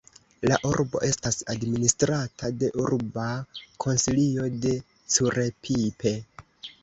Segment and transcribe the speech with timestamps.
[0.49, 3.27] La urbo estas administrata de Urba
[3.85, 4.71] Konsilio de
[5.17, 6.15] Curepipe.